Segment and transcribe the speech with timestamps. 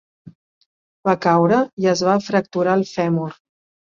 [1.09, 3.29] Va caure i es va fracturar el fèmur.